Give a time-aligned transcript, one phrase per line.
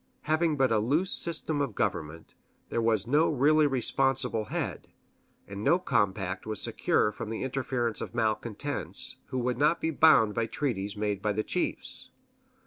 [0.23, 2.33] Having but a loose system of government,
[2.69, 4.87] there was no really responsible head,
[5.47, 10.33] and no compact was secure from the interference of malcontents, who would not be bound
[10.33, 12.09] by treaties made by the chiefs.